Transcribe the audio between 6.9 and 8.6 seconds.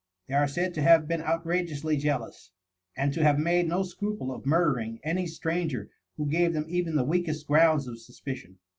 the weakest grounds of suspicion.